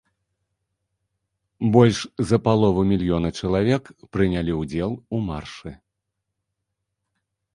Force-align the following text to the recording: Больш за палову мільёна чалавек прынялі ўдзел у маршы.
Больш 1.75 1.99
за 2.29 2.37
палову 2.47 2.81
мільёна 2.93 3.29
чалавек 3.43 3.83
прынялі 4.17 4.53
ўдзел 4.61 4.91
у 5.17 5.19
маршы. 5.29 5.71